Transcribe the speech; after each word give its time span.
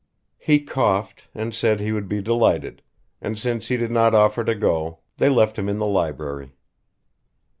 He 0.39 0.59
coughed 0.59 1.27
and 1.35 1.53
said 1.53 1.79
he 1.79 1.91
would 1.91 2.09
be 2.09 2.23
delighted, 2.23 2.81
and 3.21 3.37
since 3.37 3.67
he 3.67 3.77
did 3.77 3.91
not 3.91 4.15
offer 4.15 4.43
to 4.43 4.55
go 4.55 4.97
they 5.17 5.29
left 5.29 5.59
him 5.59 5.69
in 5.69 5.77
the 5.77 5.85
library. 5.85 6.53